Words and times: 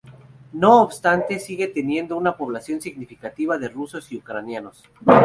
No 0.53 0.81
obstante, 0.81 1.37
sigue 1.37 1.67
teniendo 1.67 2.17
una 2.17 2.35
población 2.35 2.81
significativa 2.81 3.59
de 3.59 3.69
rusos 3.69 4.11
y 4.11 4.17
ucranianos. 4.17 4.83